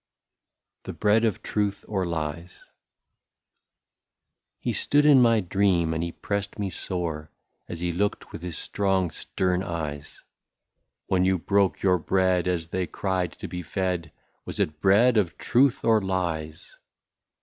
94 0.87 0.91
THE 0.93 0.97
BREAD 0.97 1.25
OF 1.25 1.43
TRUTH 1.43 1.85
OR 1.87 2.07
LIES. 2.07 2.65
He 4.59 4.73
stood 4.73 5.05
in 5.05 5.21
my 5.21 5.41
dream, 5.41 5.93
and 5.93 6.01
he 6.03 6.11
pressed 6.11 6.57
me 6.57 6.71
sore, 6.71 7.29
As 7.69 7.81
he 7.81 7.91
looked 7.91 8.31
with 8.31 8.41
his 8.41 8.57
strong 8.57 9.11
stern 9.11 9.61
eyes:—" 9.61 10.23
When 11.09 11.23
you 11.23 11.37
broke 11.37 11.83
your 11.83 11.99
bread, 11.99 12.47
as 12.47 12.69
they 12.69 12.87
cried 12.87 13.33
to 13.33 13.47
be 13.47 13.61
fed, 13.61 14.11
Was 14.43 14.59
it 14.59 14.81
bread 14.81 15.17
of 15.17 15.37
truth 15.37 15.85
or 15.85 16.01
lies 16.01 16.75